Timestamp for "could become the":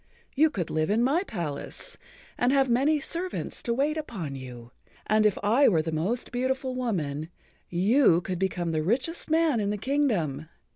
8.21-8.81